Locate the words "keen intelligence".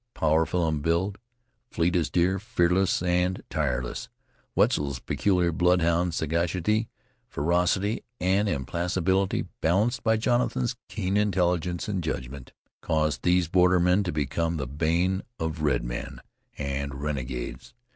10.89-11.87